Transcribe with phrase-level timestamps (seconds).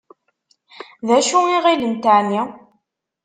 [1.07, 2.41] D acu i ɣilent εni?